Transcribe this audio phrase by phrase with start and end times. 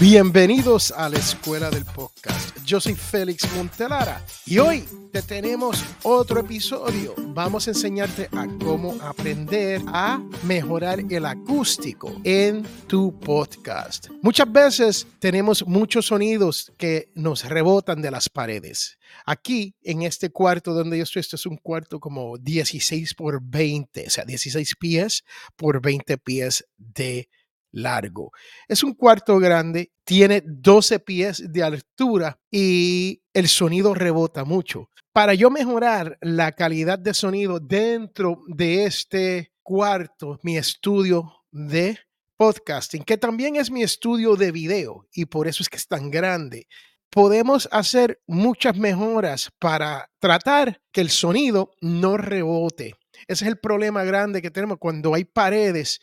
[0.00, 2.56] Bienvenidos a la Escuela del Podcast.
[2.64, 7.14] Yo soy Félix Montelara y hoy te tenemos otro episodio.
[7.18, 14.08] Vamos a enseñarte a cómo aprender a mejorar el acústico en tu podcast.
[14.22, 18.98] Muchas veces tenemos muchos sonidos que nos rebotan de las paredes.
[19.26, 24.06] Aquí, en este cuarto donde yo estoy, esto es un cuarto como 16 por 20,
[24.06, 25.24] o sea, 16 pies
[25.56, 27.28] por 20 pies de
[27.72, 28.32] largo.
[28.68, 34.88] Es un cuarto grande, tiene 12 pies de altura y el sonido rebota mucho.
[35.12, 41.98] Para yo mejorar la calidad de sonido dentro de este cuarto, mi estudio de
[42.36, 46.10] podcasting, que también es mi estudio de video y por eso es que es tan
[46.10, 46.66] grande,
[47.10, 52.94] podemos hacer muchas mejoras para tratar que el sonido no rebote.
[53.26, 56.00] Ese es el problema grande que tenemos cuando hay paredes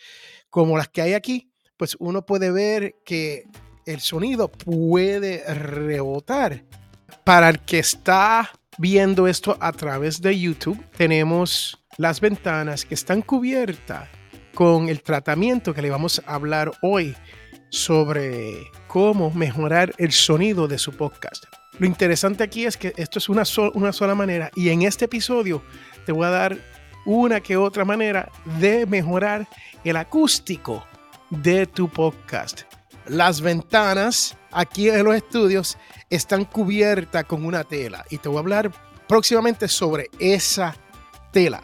[0.50, 3.46] como las que hay aquí pues uno puede ver que
[3.86, 6.64] el sonido puede rebotar.
[7.24, 13.22] Para el que está viendo esto a través de YouTube, tenemos las ventanas que están
[13.22, 14.10] cubiertas
[14.54, 17.16] con el tratamiento que le vamos a hablar hoy
[17.70, 21.46] sobre cómo mejorar el sonido de su podcast.
[21.80, 25.62] Lo interesante aquí es que esto es una, sola manera y en este episodio
[26.06, 26.58] te voy a dar
[27.06, 29.48] una que otra manera de mejorar
[29.84, 30.86] el acústico
[31.30, 32.62] de tu podcast.
[33.06, 35.78] Las ventanas aquí en los estudios
[36.10, 38.72] están cubiertas con una tela y te voy a hablar
[39.08, 40.76] próximamente sobre esa
[41.32, 41.64] tela.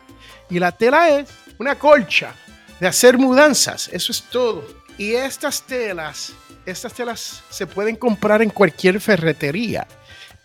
[0.50, 2.34] Y la tela es una colcha
[2.80, 4.64] de hacer mudanzas, eso es todo.
[4.98, 6.34] Y estas telas,
[6.66, 9.88] estas telas se pueden comprar en cualquier ferretería.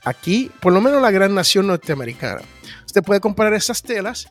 [0.05, 2.43] Aquí, por lo menos la gran nación norteamericana.
[2.87, 4.29] Usted puede comprar estas telas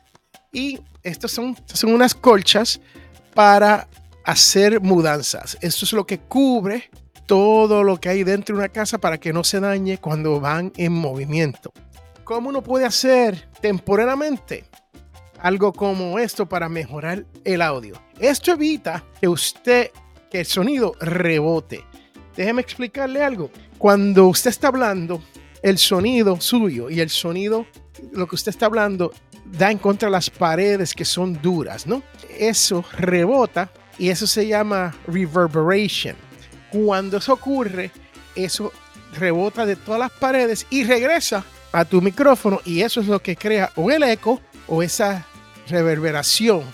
[0.52, 2.80] y estas son, son unas colchas
[3.34, 3.86] para
[4.28, 5.56] hacer mudanzas.
[5.62, 6.90] Esto es lo que cubre
[7.24, 10.70] todo lo que hay dentro de una casa para que no se dañe cuando van
[10.76, 11.72] en movimiento.
[12.24, 14.66] ¿Cómo uno puede hacer temporalmente
[15.40, 18.02] algo como esto para mejorar el audio?
[18.20, 19.92] Esto evita que usted,
[20.30, 21.82] que el sonido rebote.
[22.36, 23.50] Déjeme explicarle algo.
[23.78, 25.22] Cuando usted está hablando,
[25.62, 27.64] el sonido suyo y el sonido,
[28.12, 29.10] lo que usted está hablando,
[29.46, 32.02] da en contra de las paredes que son duras, ¿no?
[32.38, 36.16] Eso rebota y eso se llama reverberation.
[36.70, 37.90] Cuando eso ocurre,
[38.34, 38.72] eso
[39.14, 43.36] rebota de todas las paredes y regresa a tu micrófono y eso es lo que
[43.36, 45.26] crea o el eco o esa
[45.68, 46.64] reverberación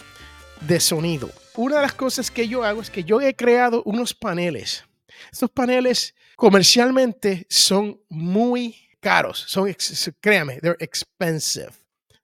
[0.60, 1.30] de sonido.
[1.56, 4.84] Una de las cosas que yo hago es que yo he creado unos paneles.
[5.32, 9.74] Estos paneles comercialmente son muy caros, son,
[10.20, 11.70] créame, they're expensive,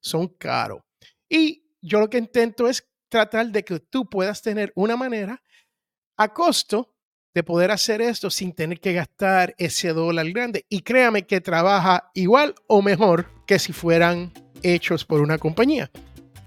[0.01, 0.83] son caros.
[1.29, 5.43] Y yo lo que intento es tratar de que tú puedas tener una manera
[6.17, 6.95] a costo
[7.35, 10.65] de poder hacer esto sin tener que gastar ese dólar grande.
[10.69, 14.33] Y créame que trabaja igual o mejor que si fueran
[14.63, 15.91] hechos por una compañía.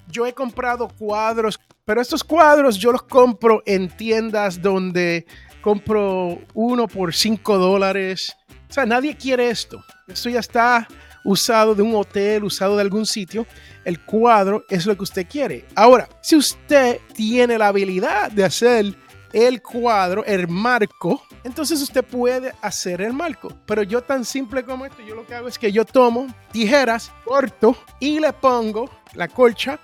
[0.08, 5.26] Yo he comprado cuadros, pero estos cuadros yo los compro en tiendas donde
[5.62, 8.36] compro uno por cinco dólares.
[8.70, 9.84] O sea, nadie quiere esto.
[10.08, 10.88] Esto ya está
[11.24, 13.46] usado de un hotel, usado de algún sitio,
[13.86, 15.66] el cuadro es lo que usted quiere.
[15.76, 18.96] Ahora, si usted tiene la habilidad de hacer
[19.34, 23.52] el cuadro, el marco, entonces usted puede hacer el marco.
[23.66, 27.12] Pero yo tan simple como esto, yo lo que hago es que yo tomo tijeras,
[27.26, 29.80] corto y le pongo la colcha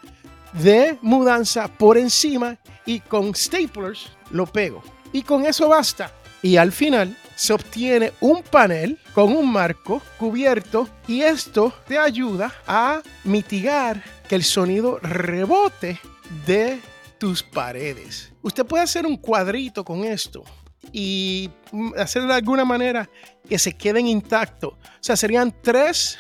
[0.54, 4.84] de mudanza por encima y con staplers lo pego.
[5.12, 6.12] Y con eso basta.
[6.42, 12.54] Y al final se obtiene un panel con un marco cubierto y esto te ayuda
[12.68, 16.02] a mitigar que el sonido rebote
[16.46, 16.82] de
[17.18, 18.34] tus paredes.
[18.42, 20.44] Usted puede hacer un cuadrito con esto
[20.92, 21.50] y
[21.98, 23.10] hacerlo de alguna manera
[23.48, 24.74] que se queden intactos.
[24.74, 26.18] O sea, serían tres,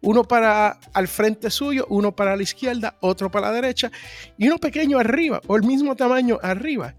[0.00, 3.90] uno para al frente suyo, uno para la izquierda, otro para la derecha
[4.38, 6.94] y uno pequeño arriba o el mismo tamaño arriba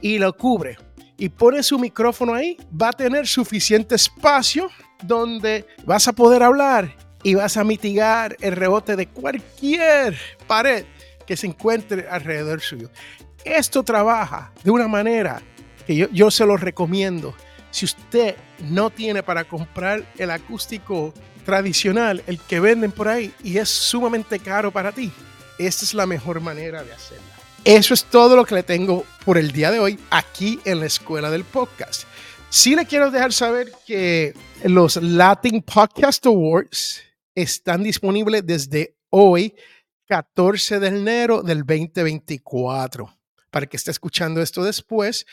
[0.00, 0.78] y lo cubre
[1.22, 4.68] y pone su micrófono ahí, va a tener suficiente espacio
[5.04, 10.84] donde vas a poder hablar y vas a mitigar el rebote de cualquier pared
[11.24, 12.90] que se encuentre alrededor suyo.
[13.44, 15.40] Esto trabaja de una manera
[15.86, 17.36] que yo, yo se lo recomiendo.
[17.70, 21.14] Si usted no tiene para comprar el acústico
[21.44, 25.12] tradicional, el que venden por ahí, y es sumamente caro para ti,
[25.56, 27.31] esta es la mejor manera de hacerlo.
[27.64, 30.86] Eso es todo lo que le tengo por el día de hoy aquí en la
[30.86, 32.04] escuela del podcast.
[32.50, 37.02] Sí le quiero dejar saber que los Latin Podcast Awards
[37.34, 39.54] están disponibles desde hoy,
[40.06, 43.18] 14 de enero del 2024.
[43.50, 45.24] Para que esté escuchando esto después,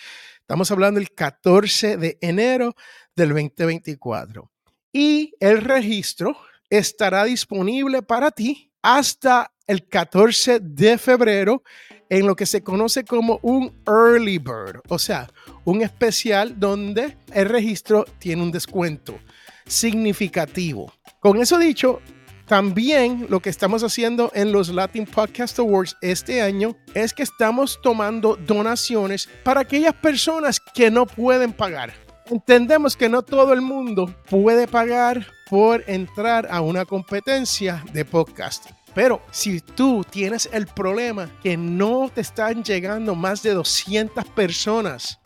[0.50, 2.76] Estamos hablando del 14 de enero
[3.16, 4.52] del 2024.
[4.92, 6.36] Y el registro
[6.72, 11.64] estará disponible para ti hasta el 14 de febrero
[12.10, 15.30] en lo que se conoce como un early bird, o sea,
[15.64, 19.20] un especial donde el registro tiene un descuento
[19.68, 20.92] significativo.
[21.20, 22.02] Con eso dicho,
[22.48, 27.80] también lo que estamos haciendo en los Latin Podcast Awards este año es que estamos
[27.84, 31.94] tomando donaciones para aquellas personas que no pueden pagar.
[32.26, 38.79] Entendemos que no todo el mundo puede pagar por entrar a una competencia de podcast.
[39.02, 45.22] Pero si tú tienes el problema que no te están llegando más de 200 personas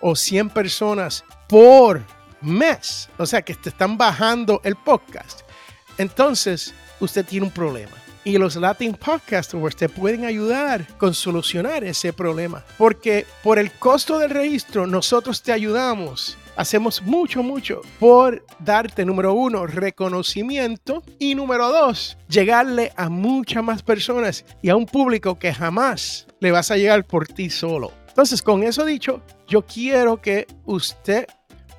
[0.00, 2.02] o 100 personas por
[2.40, 5.42] mes, o sea que te están bajando el podcast,
[5.98, 7.92] entonces usted tiene un problema.
[8.24, 12.64] Y los Latin Podcast Awards te pueden ayudar con solucionar ese problema.
[12.78, 19.32] Porque por el costo del registro, nosotros te ayudamos hacemos mucho, mucho por darte, número
[19.32, 25.54] uno, reconocimiento y número dos, llegarle a muchas más personas y a un público que
[25.54, 27.92] jamás le vas a llegar por ti solo.
[28.08, 31.26] Entonces, con eso dicho, yo quiero que usted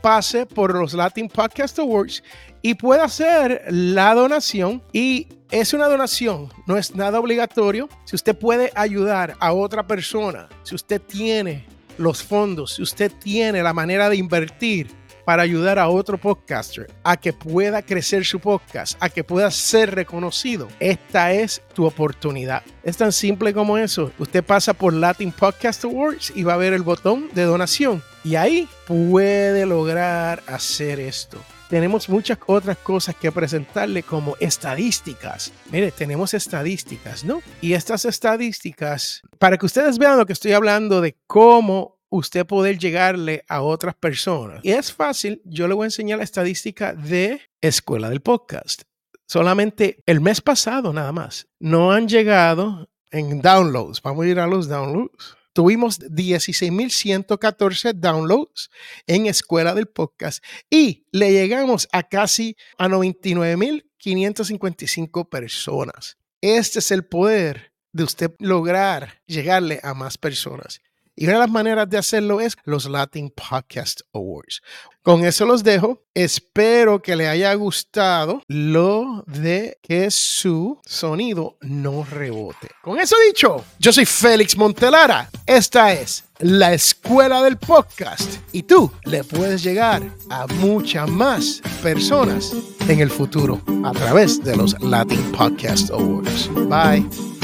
[0.01, 2.24] pase por los Latin Podcast Awards
[2.63, 7.88] y pueda hacer la donación y es una donación, no es nada obligatorio.
[8.06, 11.68] Si usted puede ayudar a otra persona, si usted tiene
[12.01, 17.18] los fondos, si usted tiene la manera de invertir para ayudar a otro podcaster a
[17.18, 22.63] que pueda crecer su podcast, a que pueda ser reconocido, esta es tu oportunidad.
[22.83, 24.12] Es tan simple como eso.
[24.18, 28.35] Usted pasa por Latin Podcast Awards y va a ver el botón de donación y
[28.35, 31.39] ahí puede lograr hacer esto
[31.71, 35.53] tenemos muchas otras cosas que presentarle como estadísticas.
[35.71, 37.41] Mire, tenemos estadísticas, ¿no?
[37.62, 42.78] Y estas estadísticas, para que ustedes vean lo que estoy hablando de cómo usted poder
[42.78, 44.60] llegarle a otras personas.
[44.63, 48.84] Y es fácil, yo le voy a enseñar la estadística de Escuela del Podcast.
[49.25, 51.48] Solamente el mes pasado nada más.
[51.60, 54.00] No han llegado en downloads.
[54.02, 55.38] Vamos a ir a los downloads.
[55.54, 58.69] Tuvimos 16.114 downloads
[59.07, 66.19] en Escuela del Podcast y le llegamos a casi a 99.555 personas.
[66.42, 70.81] Este es el poder de usted lograr llegarle a más personas.
[71.21, 74.59] Y una de las maneras de hacerlo es los Latin Podcast Awards.
[75.03, 76.01] Con eso los dejo.
[76.15, 82.69] Espero que le haya gustado lo de que su sonido no rebote.
[82.81, 85.29] Con eso dicho, yo soy Félix Montelara.
[85.45, 88.38] Esta es la escuela del podcast.
[88.51, 90.01] Y tú le puedes llegar
[90.31, 92.51] a muchas más personas
[92.88, 96.50] en el futuro a través de los Latin Podcast Awards.
[96.68, 97.41] Bye.